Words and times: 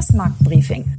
Kremers 0.00 0.12
Marktbriefing. 0.12 0.96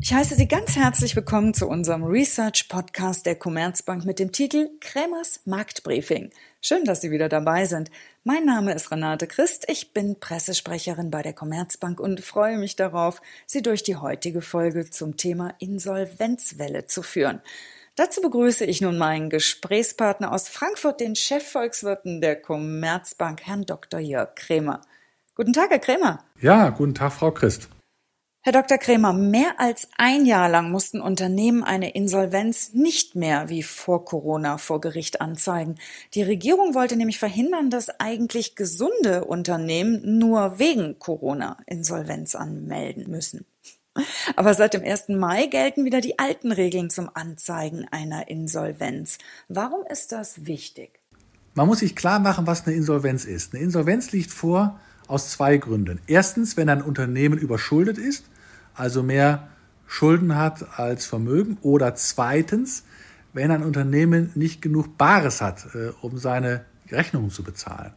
Ich 0.00 0.14
heiße 0.14 0.36
Sie 0.36 0.46
ganz 0.46 0.76
herzlich 0.76 1.16
willkommen 1.16 1.52
zu 1.52 1.66
unserem 1.66 2.04
Research 2.04 2.68
Podcast 2.68 3.26
der 3.26 3.34
Commerzbank 3.34 4.04
mit 4.04 4.20
dem 4.20 4.30
Titel 4.30 4.70
Kremers 4.78 5.40
Marktbriefing. 5.46 6.30
Schön, 6.60 6.84
dass 6.84 7.00
Sie 7.00 7.10
wieder 7.10 7.28
dabei 7.28 7.64
sind. 7.64 7.90
Mein 8.22 8.44
Name 8.44 8.72
ist 8.72 8.92
Renate 8.92 9.26
Christ, 9.26 9.64
ich 9.66 9.92
bin 9.92 10.20
Pressesprecherin 10.20 11.10
bei 11.10 11.22
der 11.22 11.32
Commerzbank 11.32 11.98
und 11.98 12.20
freue 12.20 12.56
mich 12.56 12.76
darauf, 12.76 13.20
Sie 13.46 13.62
durch 13.62 13.82
die 13.82 13.96
heutige 13.96 14.40
Folge 14.40 14.88
zum 14.88 15.16
Thema 15.16 15.54
Insolvenzwelle 15.58 16.86
zu 16.86 17.02
führen. 17.02 17.40
Dazu 17.96 18.20
begrüße 18.20 18.64
ich 18.64 18.80
nun 18.80 18.96
meinen 18.96 19.28
Gesprächspartner 19.28 20.30
aus 20.30 20.48
Frankfurt, 20.48 21.00
den 21.00 21.16
Chefvolkswirten 21.16 22.20
der 22.20 22.40
Commerzbank, 22.40 23.42
Herrn 23.44 23.66
Dr. 23.66 23.98
Jörg 23.98 24.36
Krämer. 24.36 24.82
Guten 25.40 25.54
Tag, 25.54 25.70
Herr 25.70 25.78
Krämer. 25.78 26.22
Ja, 26.42 26.68
guten 26.68 26.94
Tag, 26.94 27.14
Frau 27.14 27.30
Christ. 27.30 27.70
Herr 28.42 28.52
Dr. 28.52 28.76
Krämer, 28.76 29.14
mehr 29.14 29.58
als 29.58 29.88
ein 29.96 30.26
Jahr 30.26 30.50
lang 30.50 30.70
mussten 30.70 31.00
Unternehmen 31.00 31.64
eine 31.64 31.94
Insolvenz 31.94 32.74
nicht 32.74 33.14
mehr 33.14 33.48
wie 33.48 33.62
vor 33.62 34.04
Corona 34.04 34.58
vor 34.58 34.82
Gericht 34.82 35.22
anzeigen. 35.22 35.76
Die 36.12 36.22
Regierung 36.22 36.74
wollte 36.74 36.94
nämlich 36.94 37.18
verhindern, 37.18 37.70
dass 37.70 37.88
eigentlich 37.88 38.54
gesunde 38.54 39.24
Unternehmen 39.24 40.18
nur 40.18 40.58
wegen 40.58 40.98
Corona 40.98 41.56
Insolvenz 41.64 42.34
anmelden 42.34 43.10
müssen. 43.10 43.46
Aber 44.36 44.52
seit 44.52 44.74
dem 44.74 44.84
1. 44.84 45.08
Mai 45.08 45.46
gelten 45.46 45.86
wieder 45.86 46.02
die 46.02 46.18
alten 46.18 46.52
Regeln 46.52 46.90
zum 46.90 47.08
Anzeigen 47.14 47.86
einer 47.90 48.28
Insolvenz. 48.28 49.16
Warum 49.48 49.86
ist 49.88 50.12
das 50.12 50.44
wichtig? 50.44 51.00
Man 51.54 51.66
muss 51.66 51.78
sich 51.78 51.96
klar 51.96 52.18
machen, 52.18 52.46
was 52.46 52.66
eine 52.66 52.76
Insolvenz 52.76 53.24
ist. 53.24 53.54
Eine 53.54 53.64
Insolvenz 53.64 54.12
liegt 54.12 54.32
vor, 54.32 54.78
aus 55.10 55.30
zwei 55.30 55.56
Gründen. 55.56 56.00
Erstens, 56.06 56.56
wenn 56.56 56.68
ein 56.68 56.82
Unternehmen 56.82 57.36
überschuldet 57.36 57.98
ist, 57.98 58.26
also 58.74 59.02
mehr 59.02 59.48
Schulden 59.86 60.36
hat 60.36 60.78
als 60.78 61.04
Vermögen. 61.04 61.58
Oder 61.62 61.96
zweitens, 61.96 62.84
wenn 63.32 63.50
ein 63.50 63.64
Unternehmen 63.64 64.30
nicht 64.36 64.62
genug 64.62 64.96
Bares 64.96 65.40
hat, 65.40 65.74
äh, 65.74 65.90
um 66.00 66.16
seine 66.16 66.64
Rechnungen 66.90 67.30
zu 67.30 67.42
bezahlen. 67.42 67.92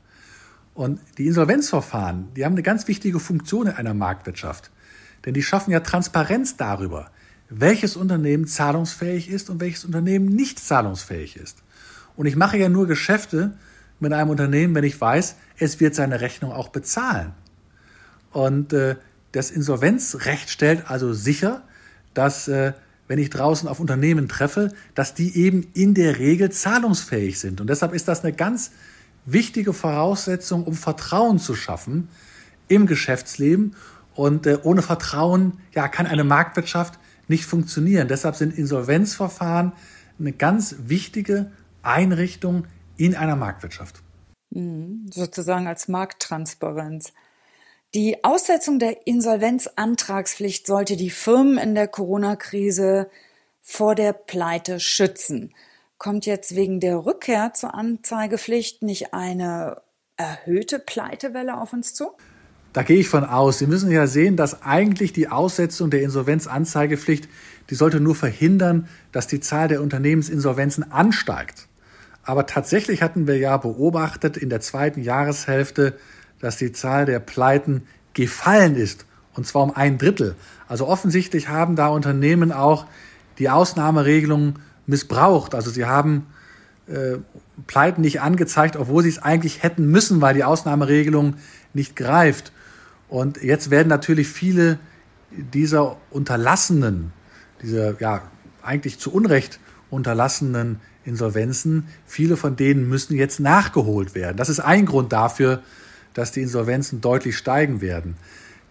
Und 0.74 1.00
die 1.20 1.28
Insolvenzverfahren, 1.28 2.34
die 2.36 2.46
haben 2.46 2.54
eine 2.54 2.64
ganz 2.64 2.88
wichtige 2.88 3.20
Funktion 3.20 3.68
in 3.68 3.74
einer 3.74 3.94
Marktwirtschaft. 3.94 4.72
Denn 5.24 5.36
die 5.36 5.44
schaffen 5.44 5.70
ja 5.70 5.82
Transparenz 5.82 6.58
darüber, 6.58 7.12
welches 7.48 7.96
Unternehmen 7.96 8.48
zahlungsfähig 8.48 9.30
ist 9.30 9.52
und 9.52 9.62
welches 9.62 9.86
Unternehmen 9.86 10.26
nicht 10.26 10.58
zahlungsfähig 10.60 11.38
ist. 11.38 11.60
Und 12.16 12.26
ich 12.26 12.36
mache 12.36 12.58
ja 12.58 12.70
nur 12.70 12.88
Geschäfte 12.88 13.56
mit 14.04 14.14
einem 14.14 14.30
Unternehmen, 14.30 14.76
wenn 14.76 14.84
ich 14.84 15.00
weiß, 15.00 15.36
es 15.58 15.80
wird 15.80 15.96
seine 15.96 16.22
Rechnung 16.22 16.52
auch 16.52 16.70
bezahlen. 16.70 17.34
Und 18.32 18.74
äh, 18.74 18.96
das 19.32 19.50
Insolvenzrecht 19.50 20.50
stellt 20.50 20.90
also 20.90 21.14
sicher, 21.14 21.64
dass 22.14 22.48
äh, 22.48 22.74
wenn 23.08 23.20
ich 23.20 23.30
draußen 23.30 23.68
auf 23.68 23.80
Unternehmen 23.80 24.28
treffe, 24.28 24.72
dass 24.96 25.14
die 25.14 25.38
eben 25.38 25.68
in 25.74 25.94
der 25.94 26.20
Regel 26.20 26.52
zahlungsfähig 26.52 27.40
sind. 27.40 27.60
Und 27.60 27.68
deshalb 27.68 27.94
ist 27.94 28.08
das 28.08 28.24
eine 28.24 28.34
ganz 28.34 28.72
wichtige 29.26 29.74
Voraussetzung, 29.74 30.64
um 30.64 30.74
Vertrauen 30.74 31.40
zu 31.40 31.56
schaffen 31.56 32.10
im 32.68 32.88
Geschäftsleben. 32.88 33.76
Und 34.16 34.46
äh, 34.46 34.60
ohne 34.64 34.82
Vertrauen 34.82 35.54
ja, 35.74 35.88
kann 35.88 36.06
eine 36.06 36.24
Marktwirtschaft 36.24 37.00
nicht 37.28 37.46
funktionieren. 37.46 38.08
Deshalb 38.08 38.36
sind 38.36 38.58
Insolvenzverfahren 38.58 39.74
eine 40.20 40.32
ganz 40.32 40.76
wichtige 40.88 41.52
Einrichtung 41.82 42.66
in 42.98 43.16
einer 43.16 43.36
Marktwirtschaft. 43.36 44.02
Mhm, 44.52 45.10
sozusagen 45.12 45.68
als 45.68 45.88
Markttransparenz. 45.88 47.14
Die 47.96 48.24
Aussetzung 48.24 48.80
der 48.80 49.06
Insolvenzantragspflicht 49.06 50.66
sollte 50.66 50.98
die 50.98 51.12
Firmen 51.12 51.58
in 51.58 51.76
der 51.76 51.88
Corona-Krise 51.88 53.10
vor 53.62 53.96
der 53.96 54.14
Pleite 54.14 54.80
schützen. 54.80 55.54
Kommt 55.98 56.26
jetzt 56.26 56.56
wegen 56.56 56.80
der 56.80 57.06
Rückkehr 57.06 57.54
zur 57.54 57.76
Anzeigepflicht 57.76 58.82
nicht 58.82 59.14
eine 59.14 59.82
erhöhte 60.18 60.80
Pleitewelle 60.80 61.60
auf 61.60 61.74
uns 61.74 61.94
zu? 61.94 62.12
Da 62.74 62.82
gehe 62.82 62.98
ich 62.98 63.08
von 63.08 63.24
aus. 63.24 63.60
Sie 63.60 63.68
müssen 63.68 63.92
ja 63.92 64.08
sehen, 64.08 64.36
dass 64.36 64.64
eigentlich 64.64 65.14
die 65.14 65.30
Aussetzung 65.30 65.92
der 65.92 66.02
Insolvenzanzeigepflicht, 66.02 67.30
die 67.70 67.76
sollte 67.76 68.00
nur 68.00 68.16
verhindern, 68.16 68.90
dass 69.12 69.28
die 69.28 69.40
Zahl 69.40 69.68
der 69.68 69.82
Unternehmensinsolvenzen 69.82 70.92
ansteigt. 70.92 71.68
Aber 72.24 72.46
tatsächlich 72.46 73.02
hatten 73.02 73.28
wir 73.28 73.38
ja 73.38 73.58
beobachtet 73.58 74.38
in 74.38 74.50
der 74.50 74.62
zweiten 74.62 75.02
Jahreshälfte, 75.02 75.98
dass 76.40 76.58
die 76.58 76.72
Zahl 76.72 77.06
der 77.06 77.20
Pleiten 77.20 77.84
gefallen 78.14 78.76
ist, 78.76 79.06
und 79.34 79.46
zwar 79.46 79.64
um 79.64 79.76
ein 79.76 79.98
Drittel. 79.98 80.36
Also 80.68 80.88
offensichtlich 80.88 81.50
haben 81.50 81.76
da 81.76 81.88
Unternehmen 81.88 82.52
auch 82.52 82.86
die 83.40 83.50
Ausnahmeregelungen 83.50 84.60
missbraucht. 84.86 85.56
Also 85.56 85.72
sie 85.72 85.86
haben 85.86 86.28
äh, 86.88 87.18
Pleiten 87.68 88.02
nicht 88.02 88.22
angezeigt, 88.22 88.76
obwohl 88.76 89.04
sie 89.04 89.10
es 89.10 89.22
eigentlich 89.22 89.64
hätten 89.64 89.88
müssen, 89.88 90.22
weil 90.22 90.34
die 90.34 90.44
Ausnahmeregelung 90.44 91.36
nicht 91.74 91.96
greift. 91.96 92.52
Und 93.10 93.42
jetzt 93.42 93.70
werden 93.70 93.90
natürlich 93.90 94.28
viele 94.28 94.80
dieser 95.32 95.98
unterlassenen, 96.10 97.12
dieser 97.62 98.00
ja 98.00 98.22
eigentlich 98.62 99.00
zu 99.00 99.14
Unrecht 99.14 99.60
unterlassenen 99.90 100.80
Insolvenzen, 101.06 101.88
viele 102.06 102.38
von 102.38 102.56
denen 102.56 102.88
müssen 102.88 103.16
jetzt 103.16 103.40
nachgeholt 103.40 104.16
werden. 104.16 104.38
Das 104.38 104.50
ist 104.50 104.60
ein 104.60 104.86
Grund 104.86 105.12
dafür, 105.12 105.62
dass 106.14 106.32
die 106.32 106.42
Insolvenzen 106.42 107.02
deutlich 107.02 107.38
steigen 107.38 107.82
werden. 107.82 108.16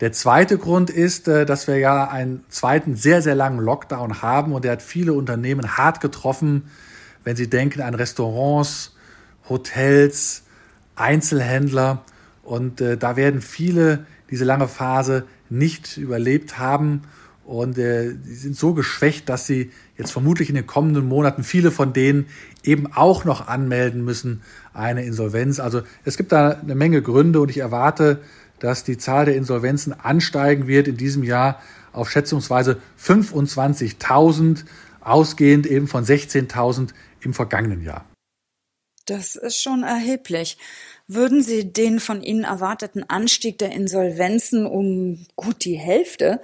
Der 0.00 0.12
zweite 0.12 0.58
Grund 0.58 0.90
ist, 0.90 1.28
äh, 1.28 1.46
dass 1.46 1.66
wir 1.68 1.78
ja 1.78 2.08
einen 2.08 2.44
zweiten 2.48 2.96
sehr, 2.96 3.22
sehr 3.22 3.34
langen 3.34 3.60
Lockdown 3.60 4.22
haben 4.22 4.52
und 4.52 4.64
der 4.64 4.72
hat 4.72 4.82
viele 4.82 5.12
Unternehmen 5.12 5.76
hart 5.76 6.00
getroffen, 6.00 6.64
wenn 7.24 7.36
sie 7.36 7.48
denken 7.48 7.82
an 7.82 7.94
Restaurants, 7.94 8.96
Hotels, 9.48 10.42
Einzelhändler. 10.96 12.02
Und 12.42 12.80
äh, 12.80 12.96
da 12.96 13.16
werden 13.16 13.40
viele 13.40 14.06
diese 14.30 14.44
lange 14.44 14.66
Phase 14.66 15.24
nicht 15.50 15.96
überlebt 15.98 16.58
haben 16.58 17.02
und 17.44 17.76
äh, 17.78 18.14
die 18.14 18.34
sind 18.34 18.56
so 18.56 18.72
geschwächt, 18.74 19.28
dass 19.28 19.46
sie 19.46 19.70
jetzt 20.02 20.12
vermutlich 20.12 20.48
in 20.48 20.54
den 20.54 20.66
kommenden 20.66 21.06
Monaten 21.06 21.44
viele 21.44 21.70
von 21.70 21.92
denen 21.92 22.26
eben 22.62 22.92
auch 22.92 23.24
noch 23.24 23.48
anmelden 23.48 24.04
müssen, 24.04 24.42
eine 24.74 25.04
Insolvenz. 25.04 25.60
Also 25.60 25.82
es 26.04 26.16
gibt 26.16 26.32
da 26.32 26.50
eine 26.50 26.74
Menge 26.74 27.02
Gründe 27.02 27.40
und 27.40 27.50
ich 27.50 27.58
erwarte, 27.58 28.20
dass 28.58 28.84
die 28.84 28.98
Zahl 28.98 29.24
der 29.24 29.36
Insolvenzen 29.36 29.92
ansteigen 29.92 30.66
wird 30.66 30.86
in 30.86 30.96
diesem 30.96 31.22
Jahr 31.22 31.60
auf 31.92 32.10
schätzungsweise 32.10 32.80
25.000, 33.02 34.64
ausgehend 35.00 35.66
eben 35.66 35.88
von 35.88 36.04
16.000 36.04 36.90
im 37.20 37.34
vergangenen 37.34 37.82
Jahr. 37.82 38.04
Das 39.06 39.34
ist 39.34 39.60
schon 39.60 39.82
erheblich. 39.82 40.58
Würden 41.08 41.42
Sie 41.42 41.72
den 41.72 41.98
von 41.98 42.22
Ihnen 42.22 42.44
erwarteten 42.44 43.04
Anstieg 43.08 43.58
der 43.58 43.72
Insolvenzen 43.72 44.64
um 44.64 45.26
gut 45.34 45.64
die 45.64 45.74
Hälfte 45.74 46.40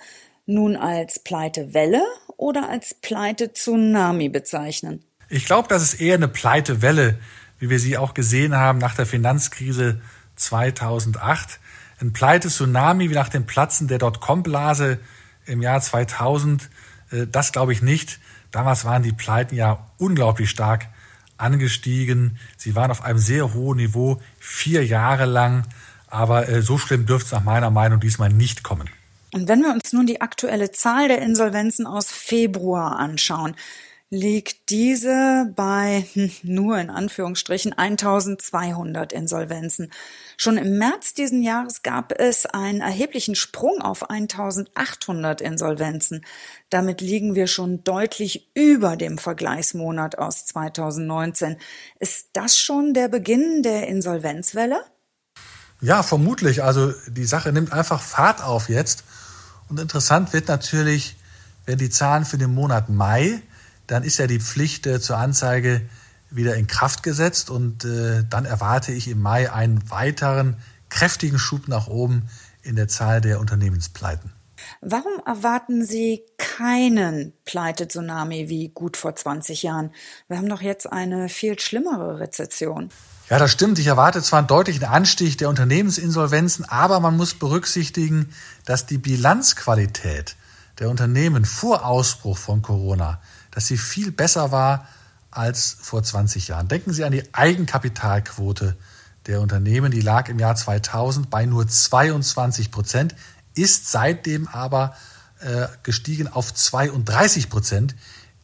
nun 0.49 0.77
als 0.77 1.19
Pleitewelle 1.19 2.03
oder 2.37 2.69
als 2.69 2.95
Pleite-Tsunami 2.95 4.31
bezeichnen? 4.31 5.05
Ich 5.29 5.45
glaube, 5.45 5.69
das 5.69 5.83
ist 5.83 6.01
eher 6.01 6.15
eine 6.15 6.27
Pleitewelle, 6.27 7.19
wie 7.59 7.69
wir 7.71 7.79
sie 7.79 7.99
auch 7.99 8.15
gesehen 8.15 8.57
haben 8.57 8.79
nach 8.79 8.95
der 8.95 9.05
Finanzkrise 9.05 10.01
2008. 10.37 11.61
Ein 12.01 12.13
Pleite-Tsunami 12.13 13.11
wie 13.11 13.15
nach 13.15 13.29
dem 13.29 13.45
Platzen 13.45 13.89
der 13.89 13.99
Dotcom-Blase 13.99 14.99
im 15.45 15.61
Jahr 15.61 15.81
2000, 15.81 16.71
äh, 17.11 17.27
das 17.27 17.53
glaube 17.53 17.73
ich 17.73 17.83
nicht. 17.83 18.19
Damals 18.51 18.85
waren 18.87 19.03
die 19.03 19.13
Pleiten 19.13 19.55
ja 19.55 19.87
unglaublich 19.99 20.49
stark 20.49 20.89
angestiegen. 21.37 22.39
Sie 22.57 22.75
waren 22.75 22.91
auf 22.91 23.05
einem 23.05 23.19
sehr 23.19 23.53
hohen 23.53 23.77
Niveau, 23.77 24.21
vier 24.39 24.85
Jahre 24.87 25.27
lang. 25.27 25.67
Aber 26.07 26.49
äh, 26.49 26.63
so 26.63 26.79
schlimm 26.79 27.05
dürfte 27.05 27.27
es 27.27 27.33
nach 27.33 27.45
meiner 27.45 27.71
Meinung 27.71 28.01
diesmal 28.01 28.31
nicht 28.31 28.63
kommen. 28.63 28.89
Und 29.33 29.49
wenn 29.49 29.61
wir 29.63 29.73
uns 29.73 29.93
nun 29.93 30.07
die 30.07 30.21
aktuelle 30.21 30.71
Zahl 30.71 31.09
der 31.09 31.21
Insolvenzen 31.23 31.87
aus 31.87 32.11
Februar 32.11 32.99
anschauen, 32.99 33.57
liegt 34.11 34.71
diese 34.71 35.53
bei 35.55 36.07
hm, 36.15 36.31
nur 36.43 36.79
in 36.79 36.89
Anführungsstrichen 36.89 37.75
1200 37.75 39.13
Insolvenzen. 39.13 39.93
Schon 40.39 40.57
im 40.57 40.79
März 40.79 41.13
diesen 41.13 41.43
Jahres 41.43 41.83
gab 41.83 42.19
es 42.19 42.47
einen 42.47 42.81
erheblichen 42.81 43.35
Sprung 43.35 43.83
auf 43.83 44.09
1800 44.09 45.43
Insolvenzen. 45.43 46.25
Damit 46.71 47.03
liegen 47.03 47.35
wir 47.35 47.49
schon 47.49 47.85
deutlich 47.85 48.51
über 48.55 48.97
dem 48.97 49.19
Vergleichsmonat 49.19 50.17
aus 50.17 50.47
2019. 50.47 51.59
Ist 51.99 52.31
das 52.33 52.59
schon 52.59 52.95
der 52.95 53.09
Beginn 53.09 53.63
der 53.63 53.89
Insolvenzwelle? 53.89 54.81
Ja, 55.81 56.03
vermutlich. 56.03 56.63
Also 56.63 56.93
die 57.09 57.25
Sache 57.25 57.53
nimmt 57.53 57.73
einfach 57.73 58.01
Fahrt 58.01 58.43
auf 58.43 58.69
jetzt. 58.69 59.05
Und 59.69 59.79
interessant 59.81 60.33
wird 60.33 60.49
natürlich, 60.49 61.17
wenn 61.67 61.79
die 61.79 61.91
Zahlen 61.91 62.25
für 62.25 62.39
den 62.39 62.55
Monat 62.55 62.89
Mai, 62.89 63.43
dann 63.87 64.03
ist 64.03 64.19
ja 64.19 64.27
die 64.27 64.41
Pflicht 64.41 64.87
äh, 64.87 65.01
zur 65.01 65.19
Anzeige 65.19 65.83
wieder 66.31 66.57
in 66.57 66.67
Kraft 66.67 67.03
gesetzt 67.03 67.51
und 67.51 67.85
äh, 67.85 68.25
dann 68.29 68.45
erwarte 68.45 68.93
ich 68.93 69.09
im 69.09 69.21
Mai 69.21 69.51
einen 69.53 69.91
weiteren 69.91 70.57
kräftigen 70.89 71.39
Schub 71.39 71.69
nach 71.69 71.89
oben 71.89 72.29
in 72.63 72.77
der 72.77 72.89
Zahl 72.89 73.21
der 73.21 73.41
Unternehmenspleiten. 73.41 74.33
Warum 74.81 75.23
erwarten 75.25 75.85
Sie 75.85 76.25
keinen 76.37 77.33
Pleite-Tsunami 77.45 78.49
wie 78.49 78.69
gut 78.69 78.97
vor 78.97 79.15
20 79.15 79.63
Jahren? 79.63 79.93
Wir 80.29 80.37
haben 80.37 80.49
doch 80.49 80.61
jetzt 80.61 80.91
eine 80.91 81.29
viel 81.29 81.59
schlimmere 81.59 82.21
Rezession. 82.21 82.91
Ja, 83.31 83.39
das 83.39 83.53
stimmt. 83.53 83.79
Ich 83.79 83.87
erwarte 83.87 84.23
zwar 84.23 84.39
einen 84.39 84.49
deutlichen 84.49 84.85
Anstieg 84.85 85.37
der 85.37 85.51
Unternehmensinsolvenzen, 85.51 86.65
aber 86.65 86.99
man 86.99 87.17
muss 87.17 87.35
berücksichtigen, 87.35 88.33
dass 88.65 88.87
die 88.87 88.97
Bilanzqualität 88.97 90.35
der 90.79 90.89
Unternehmen 90.89 91.45
vor 91.45 91.85
Ausbruch 91.85 92.39
von 92.39 92.63
Corona, 92.63 93.21
dass 93.51 93.67
sie 93.67 93.77
viel 93.77 94.13
besser 94.13 94.51
war 94.51 94.89
als 95.31 95.77
vor 95.79 96.03
20 96.03 96.49
Jahren. 96.49 96.69
Denken 96.69 96.95
Sie 96.95 97.05
an 97.05 97.13
die 97.13 97.23
Eigenkapitalquote 97.35 98.77
der 99.27 99.43
Unternehmen, 99.43 99.93
die 99.93 100.01
lag 100.01 100.31
im 100.31 100.39
Jahr 100.39 100.57
2000 100.57 101.29
bei 101.29 101.45
nur 101.45 101.69
22 101.69 102.71
Prozent, 102.71 103.15
ist 103.55 103.91
seitdem 103.91 104.49
aber 104.49 104.97
äh, 105.41 105.67
gestiegen 105.83 106.29
auf 106.29 106.55
32 106.55 107.51
Prozent 107.51 107.95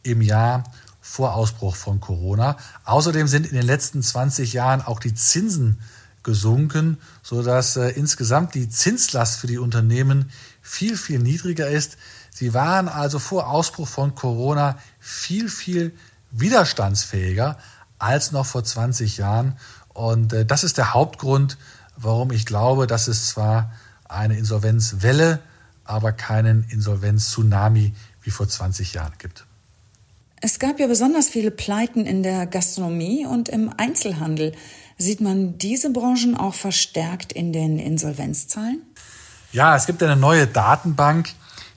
im 0.03 0.21
Jahr 0.21 0.63
vor 1.07 1.35
Ausbruch 1.35 1.75
von 1.75 1.99
Corona. 1.99 2.57
Außerdem 2.83 3.27
sind 3.27 3.45
in 3.45 3.53
den 3.53 3.65
letzten 3.65 4.01
20 4.01 4.53
Jahren 4.53 4.81
auch 4.81 4.99
die 4.99 5.13
Zinsen 5.13 5.79
gesunken, 6.23 6.97
sodass 7.21 7.77
äh, 7.77 7.89
insgesamt 7.89 8.55
die 8.55 8.67
Zinslast 8.69 9.39
für 9.39 9.45
die 9.45 9.59
Unternehmen 9.59 10.31
viel, 10.63 10.97
viel 10.97 11.19
niedriger 11.19 11.69
ist. 11.69 11.97
Sie 12.31 12.55
waren 12.55 12.89
also 12.89 13.19
vor 13.19 13.49
Ausbruch 13.49 13.87
von 13.87 14.15
Corona 14.15 14.79
viel, 14.99 15.47
viel 15.47 15.95
widerstandsfähiger 16.31 17.59
als 17.99 18.31
noch 18.31 18.47
vor 18.47 18.63
20 18.63 19.17
Jahren. 19.17 19.57
Und 19.89 20.33
äh, 20.33 20.43
das 20.43 20.63
ist 20.63 20.79
der 20.79 20.95
Hauptgrund, 20.95 21.59
warum 21.95 22.31
ich 22.31 22.47
glaube, 22.47 22.87
dass 22.87 23.07
es 23.07 23.29
zwar 23.29 23.71
eine 24.09 24.37
Insolvenzwelle, 24.37 25.39
aber 25.83 26.11
keinen 26.13 26.63
Insolvenz-Tsunami 26.63 27.93
wie 28.23 28.31
vor 28.31 28.49
20 28.49 28.93
Jahren 28.93 29.13
gibt. 29.19 29.45
Es 30.41 30.59
gab 30.59 30.79
ja 30.79 30.87
besonders 30.87 31.29
viele 31.29 31.51
Pleiten 31.51 32.05
in 32.05 32.23
der 32.23 32.45
Gastronomie 32.45 33.25
und 33.25 33.49
im 33.49 33.71
Einzelhandel. 33.77 34.53
Sieht 34.97 35.21
man 35.21 35.57
diese 35.57 35.91
Branchen 35.91 36.35
auch 36.37 36.53
verstärkt 36.53 37.33
in 37.33 37.51
den 37.51 37.79
Insolvenzzahlen? 37.79 38.81
Ja, 39.51 39.75
es 39.75 39.85
gibt 39.85 40.03
eine 40.03 40.15
neue 40.15 40.47
Datenbank, 40.47 41.29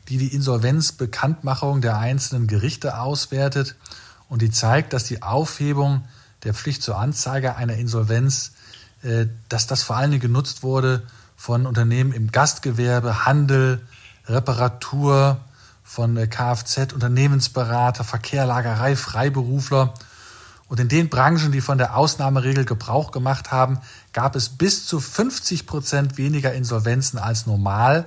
die 0.08 0.18
die 0.18 0.34
Insolvenzbekanntmachung 0.34 1.80
der 1.80 1.98
einzelnen 1.98 2.46
Gerichte 2.46 2.98
auswertet 2.98 3.76
und 4.28 4.42
die 4.42 4.50
zeigt, 4.50 4.92
dass 4.92 5.04
die 5.04 5.22
Aufhebung 5.22 6.02
der 6.44 6.54
Pflicht 6.54 6.82
zur 6.82 6.98
Anzeige 6.98 7.56
einer 7.56 7.74
Insolvenz, 7.74 8.52
äh, 9.02 9.26
dass 9.48 9.66
das 9.66 9.82
vor 9.82 9.96
allen 9.96 10.10
Dingen 10.10 10.22
genutzt 10.22 10.62
wurde 10.62 11.02
von 11.36 11.66
Unternehmen 11.66 12.12
im 12.12 12.32
Gastgewerbe, 12.32 13.24
Handel, 13.26 13.80
Reparatur, 14.26 15.40
von 15.88 16.18
äh, 16.18 16.26
Kfz, 16.26 16.92
Unternehmensberater, 16.92 18.04
Verkehr, 18.04 18.44
Lagerei, 18.44 18.94
Freiberufler. 18.94 19.94
Und 20.68 20.80
in 20.80 20.88
den 20.88 21.08
Branchen, 21.08 21.50
die 21.50 21.62
von 21.62 21.78
der 21.78 21.96
Ausnahmeregel 21.96 22.66
Gebrauch 22.66 23.10
gemacht 23.10 23.52
haben, 23.52 23.80
gab 24.12 24.36
es 24.36 24.50
bis 24.50 24.84
zu 24.84 25.00
50 25.00 25.66
Prozent 25.66 26.18
weniger 26.18 26.52
Insolvenzen 26.52 27.18
als 27.18 27.46
normal. 27.46 28.06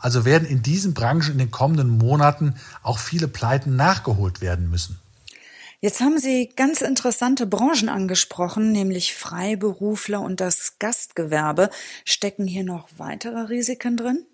Also 0.00 0.24
werden 0.24 0.48
in 0.48 0.62
diesen 0.62 0.92
Branchen 0.92 1.30
in 1.30 1.38
den 1.38 1.52
kommenden 1.52 1.88
Monaten 1.88 2.56
auch 2.82 2.98
viele 2.98 3.28
Pleiten 3.28 3.76
nachgeholt 3.76 4.40
werden 4.40 4.68
müssen. 4.68 4.98
Jetzt 5.78 6.00
haben 6.00 6.18
Sie 6.18 6.50
ganz 6.56 6.80
interessante 6.80 7.46
Branchen 7.46 7.88
angesprochen, 7.88 8.72
nämlich 8.72 9.14
Freiberufler 9.14 10.20
und 10.20 10.40
das 10.40 10.78
Gastgewerbe. 10.80 11.70
Stecken 12.04 12.48
hier 12.48 12.64
noch 12.64 12.88
weitere 12.98 13.42
Risiken 13.42 13.96
drin? 13.96 14.26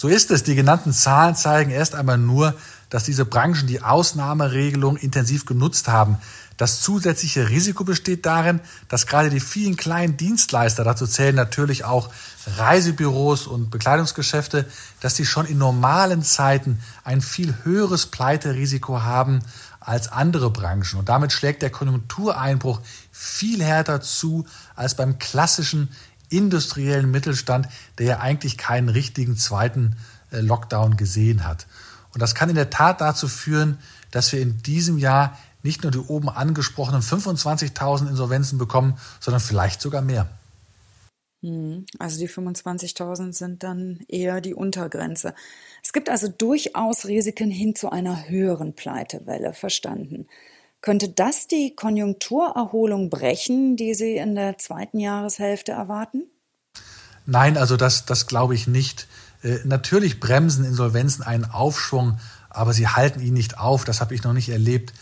So 0.00 0.06
ist 0.06 0.30
es. 0.30 0.44
Die 0.44 0.54
genannten 0.54 0.92
Zahlen 0.92 1.34
zeigen 1.34 1.72
erst 1.72 1.96
einmal 1.96 2.18
nur, 2.18 2.54
dass 2.88 3.02
diese 3.02 3.24
Branchen 3.24 3.66
die 3.66 3.82
Ausnahmeregelung 3.82 4.96
intensiv 4.96 5.44
genutzt 5.44 5.88
haben. 5.88 6.18
Das 6.56 6.80
zusätzliche 6.80 7.48
Risiko 7.48 7.82
besteht 7.82 8.24
darin, 8.24 8.60
dass 8.88 9.08
gerade 9.08 9.28
die 9.28 9.40
vielen 9.40 9.76
kleinen 9.76 10.16
Dienstleister, 10.16 10.84
dazu 10.84 11.08
zählen 11.08 11.34
natürlich 11.34 11.84
auch 11.84 12.10
Reisebüros 12.46 13.48
und 13.48 13.70
Bekleidungsgeschäfte, 13.70 14.66
dass 15.00 15.16
sie 15.16 15.26
schon 15.26 15.46
in 15.46 15.58
normalen 15.58 16.22
Zeiten 16.22 16.78
ein 17.02 17.20
viel 17.20 17.56
höheres 17.64 18.06
Pleiterisiko 18.06 19.02
haben 19.02 19.40
als 19.80 20.06
andere 20.12 20.50
Branchen. 20.50 21.00
Und 21.00 21.08
damit 21.08 21.32
schlägt 21.32 21.62
der 21.62 21.70
Konjunktureinbruch 21.70 22.82
viel 23.10 23.64
härter 23.64 24.00
zu 24.00 24.46
als 24.76 24.94
beim 24.94 25.18
klassischen 25.18 25.88
industriellen 26.30 27.10
Mittelstand, 27.10 27.68
der 27.98 28.06
ja 28.06 28.18
eigentlich 28.20 28.58
keinen 28.58 28.88
richtigen 28.88 29.36
zweiten 29.36 29.96
äh, 30.30 30.40
Lockdown 30.40 30.96
gesehen 30.96 31.46
hat. 31.46 31.66
Und 32.12 32.22
das 32.22 32.34
kann 32.34 32.48
in 32.48 32.56
der 32.56 32.70
Tat 32.70 33.00
dazu 33.00 33.28
führen, 33.28 33.78
dass 34.10 34.32
wir 34.32 34.40
in 34.40 34.62
diesem 34.62 34.98
Jahr 34.98 35.38
nicht 35.62 35.82
nur 35.82 35.92
die 35.92 35.98
oben 35.98 36.28
angesprochenen 36.28 37.02
25.000 37.02 38.08
Insolvenzen 38.08 38.58
bekommen, 38.58 38.98
sondern 39.20 39.40
vielleicht 39.40 39.80
sogar 39.80 40.02
mehr. 40.02 40.28
Hm, 41.42 41.86
also 41.98 42.18
die 42.18 42.28
25.000 42.28 43.32
sind 43.32 43.62
dann 43.62 44.00
eher 44.08 44.40
die 44.40 44.54
Untergrenze. 44.54 45.34
Es 45.82 45.92
gibt 45.92 46.08
also 46.08 46.28
durchaus 46.28 47.06
Risiken 47.06 47.50
hin 47.50 47.74
zu 47.74 47.90
einer 47.90 48.28
höheren 48.28 48.74
Pleitewelle, 48.74 49.52
verstanden. 49.52 50.26
Könnte 50.80 51.08
das 51.08 51.48
die 51.48 51.74
Konjunkturerholung 51.74 53.10
brechen, 53.10 53.76
die 53.76 53.94
Sie 53.94 54.16
in 54.16 54.34
der 54.34 54.58
zweiten 54.58 55.00
Jahreshälfte 55.00 55.72
erwarten? 55.72 56.24
Nein, 57.26 57.56
also 57.56 57.76
das, 57.76 58.06
das 58.06 58.26
glaube 58.26 58.54
ich 58.54 58.66
nicht. 58.66 59.08
Äh, 59.42 59.58
natürlich 59.64 60.20
bremsen 60.20 60.64
Insolvenzen 60.64 61.24
einen 61.24 61.44
Aufschwung, 61.44 62.18
aber 62.48 62.72
sie 62.72 62.88
halten 62.88 63.20
ihn 63.20 63.34
nicht 63.34 63.58
auf. 63.58 63.84
Das 63.84 64.00
habe 64.00 64.14
ich 64.14 64.22
noch 64.22 64.32
nicht 64.32 64.48
erlebt. 64.48 64.94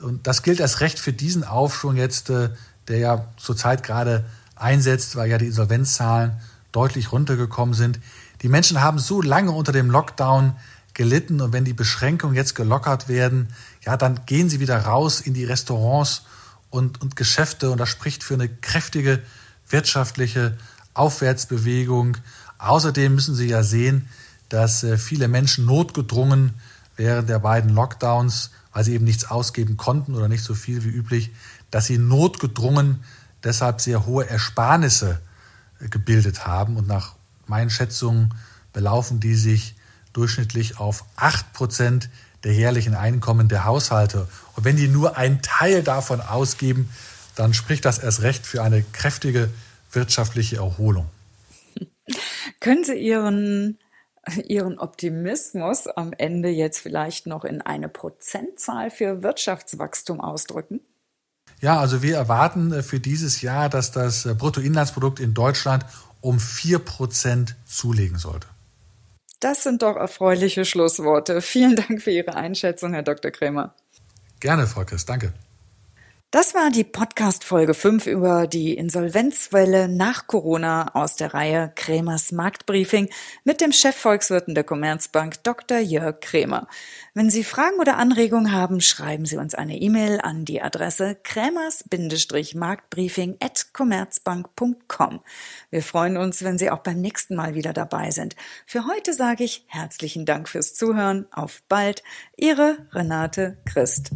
Und 0.00 0.26
das 0.26 0.42
gilt 0.42 0.60
erst 0.60 0.80
recht 0.80 0.98
für 0.98 1.12
diesen 1.12 1.44
Aufschwung 1.44 1.96
jetzt, 1.96 2.30
äh, 2.30 2.50
der 2.88 2.98
ja 2.98 3.28
zurzeit 3.36 3.82
gerade 3.82 4.24
einsetzt, 4.56 5.16
weil 5.16 5.30
ja 5.30 5.38
die 5.38 5.46
Insolvenzzahlen 5.46 6.40
deutlich 6.72 7.12
runtergekommen 7.12 7.74
sind. 7.74 8.00
Die 8.42 8.48
Menschen 8.48 8.80
haben 8.80 8.98
so 8.98 9.22
lange 9.22 9.52
unter 9.52 9.72
dem 9.72 9.90
Lockdown 9.90 10.54
gelitten 10.94 11.40
und 11.40 11.52
wenn 11.52 11.64
die 11.64 11.72
Beschränkungen 11.72 12.36
jetzt 12.36 12.54
gelockert 12.54 13.08
werden, 13.08 13.48
ja, 13.84 13.96
dann 13.96 14.24
gehen 14.26 14.48
sie 14.48 14.60
wieder 14.60 14.78
raus 14.78 15.20
in 15.20 15.34
die 15.34 15.44
Restaurants 15.44 16.22
und, 16.70 17.00
und 17.02 17.16
Geschäfte 17.16 17.70
und 17.70 17.78
das 17.78 17.88
spricht 17.88 18.24
für 18.24 18.34
eine 18.34 18.48
kräftige 18.48 19.22
wirtschaftliche 19.68 20.56
Aufwärtsbewegung. 20.94 22.16
Außerdem 22.58 23.14
müssen 23.14 23.34
Sie 23.34 23.48
ja 23.48 23.62
sehen, 23.62 24.08
dass 24.48 24.84
äh, 24.84 24.96
viele 24.96 25.28
Menschen 25.28 25.66
notgedrungen 25.66 26.54
während 26.96 27.28
der 27.28 27.40
beiden 27.40 27.70
Lockdowns, 27.70 28.50
weil 28.72 28.84
sie 28.84 28.94
eben 28.94 29.04
nichts 29.04 29.24
ausgeben 29.24 29.76
konnten 29.76 30.14
oder 30.14 30.28
nicht 30.28 30.44
so 30.44 30.54
viel 30.54 30.84
wie 30.84 30.88
üblich, 30.88 31.32
dass 31.70 31.86
sie 31.86 31.98
notgedrungen 31.98 33.02
deshalb 33.42 33.80
sehr 33.80 34.06
hohe 34.06 34.28
Ersparnisse 34.28 35.20
äh, 35.80 35.88
gebildet 35.88 36.46
haben. 36.46 36.76
Und 36.76 36.86
nach 36.86 37.14
meinen 37.46 37.70
Schätzungen 37.70 38.34
belaufen 38.72 39.20
die 39.20 39.34
sich 39.34 39.74
durchschnittlich 40.14 40.78
auf 40.78 41.04
acht 41.16 41.52
Prozent 41.52 42.08
der 42.44 42.54
jährlichen 42.54 42.94
Einkommen 42.94 43.48
der 43.48 43.64
Haushalte. 43.64 44.28
Und 44.56 44.64
wenn 44.64 44.76
die 44.76 44.88
nur 44.88 45.16
einen 45.16 45.42
Teil 45.42 45.82
davon 45.82 46.20
ausgeben, 46.20 46.88
dann 47.34 47.54
spricht 47.54 47.84
das 47.84 47.98
erst 47.98 48.22
recht 48.22 48.46
für 48.46 48.62
eine 48.62 48.82
kräftige 48.82 49.50
wirtschaftliche 49.92 50.56
Erholung. 50.56 51.06
Können 52.60 52.84
Sie 52.84 52.94
Ihren, 52.94 53.78
Ihren 54.46 54.78
Optimismus 54.78 55.86
am 55.86 56.12
Ende 56.12 56.48
jetzt 56.48 56.80
vielleicht 56.80 57.26
noch 57.26 57.44
in 57.44 57.60
eine 57.60 57.88
Prozentzahl 57.88 58.90
für 58.90 59.22
Wirtschaftswachstum 59.22 60.20
ausdrücken? 60.20 60.80
Ja, 61.60 61.80
also 61.80 62.02
wir 62.02 62.16
erwarten 62.16 62.72
äh, 62.72 62.82
für 62.82 63.00
dieses 63.00 63.40
Jahr, 63.40 63.68
dass 63.68 63.90
das 63.90 64.26
äh, 64.26 64.34
Bruttoinlandsprodukt 64.34 65.18
in 65.18 65.34
Deutschland 65.34 65.86
um 66.20 66.38
4% 66.38 67.54
zulegen 67.66 68.18
sollte. 68.18 68.46
Das 69.44 69.62
sind 69.62 69.82
doch 69.82 69.96
erfreuliche 69.96 70.64
Schlussworte. 70.64 71.42
Vielen 71.42 71.76
Dank 71.76 72.00
für 72.00 72.10
Ihre 72.10 72.34
Einschätzung, 72.34 72.94
Herr 72.94 73.02
Dr. 73.02 73.30
Krämer. 73.30 73.74
Gerne, 74.40 74.66
Frau 74.66 74.86
Christ, 74.86 75.06
danke. 75.06 75.34
Das 76.34 76.52
war 76.52 76.70
die 76.70 76.82
Podcast 76.82 77.44
Folge 77.44 77.74
5 77.74 78.08
über 78.08 78.48
die 78.48 78.74
Insolvenzwelle 78.74 79.86
nach 79.86 80.26
Corona 80.26 80.92
aus 80.92 81.14
der 81.14 81.32
Reihe 81.32 81.70
Krämers 81.76 82.32
Marktbriefing 82.32 83.08
mit 83.44 83.60
dem 83.60 83.70
Chefvolkswirten 83.70 84.56
der 84.56 84.64
Commerzbank 84.64 85.44
Dr. 85.44 85.78
Jörg 85.78 86.18
Krämer. 86.18 86.66
Wenn 87.14 87.30
Sie 87.30 87.44
Fragen 87.44 87.78
oder 87.78 87.98
Anregungen 87.98 88.50
haben, 88.50 88.80
schreiben 88.80 89.26
Sie 89.26 89.36
uns 89.36 89.54
eine 89.54 89.80
E-Mail 89.80 90.20
an 90.20 90.44
die 90.44 90.60
Adresse 90.60 91.16
krämers-marktbriefing. 91.22 93.38
Wir 95.70 95.82
freuen 95.84 96.16
uns, 96.16 96.42
wenn 96.42 96.58
Sie 96.58 96.68
auch 96.68 96.80
beim 96.80 97.00
nächsten 97.00 97.36
Mal 97.36 97.54
wieder 97.54 97.72
dabei 97.72 98.10
sind. 98.10 98.34
Für 98.66 98.88
heute 98.88 99.14
sage 99.14 99.44
ich 99.44 99.64
herzlichen 99.68 100.26
Dank 100.26 100.48
fürs 100.48 100.74
Zuhören. 100.74 101.26
Auf 101.30 101.62
bald. 101.68 102.02
Ihre 102.36 102.88
Renate 102.92 103.58
Christ. 103.66 104.10